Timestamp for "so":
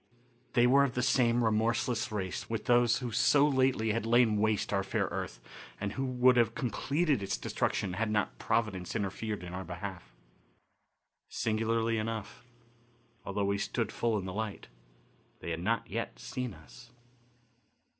3.11-3.47